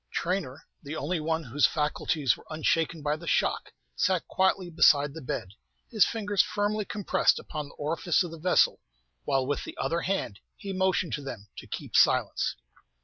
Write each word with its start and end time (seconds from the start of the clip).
Traynor, 0.11 0.65
the 0.81 0.95
only 0.95 1.19
one 1.19 1.43
whose 1.43 1.67
faculties 1.67 2.35
were 2.35 2.43
unshaken 2.49 3.03
by 3.03 3.15
the 3.15 3.27
shock, 3.27 3.71
sat 3.95 4.27
quietly 4.27 4.71
beside 4.71 5.13
the 5.13 5.21
bed, 5.21 5.49
his 5.91 6.07
fingers 6.07 6.41
firmly 6.41 6.85
compressed 6.85 7.37
upon 7.37 7.67
the 7.69 7.75
orifice 7.75 8.23
of 8.23 8.31
the 8.31 8.39
vessel, 8.39 8.79
while 9.25 9.45
with 9.45 9.63
the 9.63 9.77
other 9.77 10.01
hand 10.01 10.39
he 10.57 10.73
motioned 10.73 11.13
to 11.13 11.21
them 11.21 11.49
to 11.55 11.67
keep 11.67 11.95
silence. 11.95 12.55